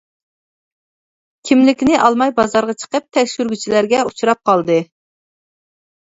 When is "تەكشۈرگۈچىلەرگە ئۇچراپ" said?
3.19-4.43